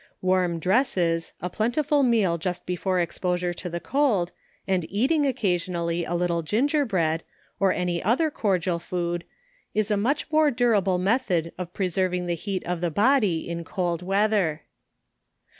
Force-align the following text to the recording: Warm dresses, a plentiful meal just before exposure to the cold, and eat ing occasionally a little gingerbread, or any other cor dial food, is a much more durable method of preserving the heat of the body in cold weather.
Warm 0.23 0.57
dresses, 0.57 1.33
a 1.43 1.49
plentiful 1.51 2.01
meal 2.01 2.39
just 2.39 2.65
before 2.65 2.99
exposure 2.99 3.53
to 3.53 3.69
the 3.69 3.79
cold, 3.79 4.31
and 4.67 4.91
eat 4.91 5.11
ing 5.11 5.27
occasionally 5.27 6.05
a 6.05 6.15
little 6.15 6.41
gingerbread, 6.41 7.21
or 7.59 7.71
any 7.71 8.01
other 8.01 8.31
cor 8.31 8.57
dial 8.57 8.79
food, 8.79 9.25
is 9.75 9.91
a 9.91 9.97
much 9.97 10.31
more 10.31 10.49
durable 10.49 10.97
method 10.97 11.51
of 11.55 11.75
preserving 11.75 12.25
the 12.25 12.33
heat 12.33 12.65
of 12.65 12.81
the 12.81 12.89
body 12.89 13.47
in 13.47 13.63
cold 13.63 14.01
weather. 14.01 14.63